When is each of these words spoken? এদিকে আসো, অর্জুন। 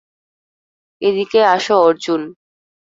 এদিকে 1.01 1.39
আসো, 1.45 1.75
অর্জুন। 1.79 2.21